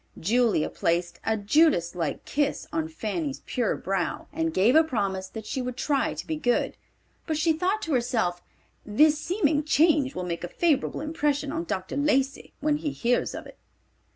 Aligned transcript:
Julia 0.19 0.67
placed 0.71 1.19
a 1.23 1.37
Judas 1.37 1.93
like 1.93 2.25
kiss 2.25 2.65
on 2.73 2.87
Fanny's 2.87 3.41
pure 3.45 3.75
brow, 3.77 4.25
and 4.33 4.51
gave 4.51 4.75
a 4.75 4.83
promise 4.83 5.27
that 5.27 5.45
she 5.45 5.61
would 5.61 5.77
try 5.77 6.15
to 6.15 6.25
be 6.25 6.37
good; 6.37 6.75
but 7.27 7.37
she 7.37 7.53
thought 7.53 7.83
to 7.83 7.93
herself, 7.93 8.41
"this 8.83 9.19
seeming 9.19 9.63
change 9.63 10.15
will 10.15 10.23
make 10.25 10.43
a 10.43 10.47
favorable 10.47 11.01
impression 11.01 11.51
on 11.51 11.65
Dr. 11.65 11.97
Lacey 11.97 12.51
when 12.61 12.77
he 12.77 12.89
hears 12.89 13.35
of 13.35 13.45
it." 13.45 13.59